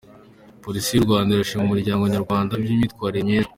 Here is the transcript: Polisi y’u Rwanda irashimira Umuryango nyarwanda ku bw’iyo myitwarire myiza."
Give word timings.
Polisi 0.63 0.89
y’u 0.93 1.05
Rwanda 1.05 1.29
irashimira 1.31 1.67
Umuryango 1.69 2.03
nyarwanda 2.13 2.51
ku 2.53 2.59
bw’iyo 2.61 2.77
myitwarire 2.79 3.23
myiza." 3.27 3.49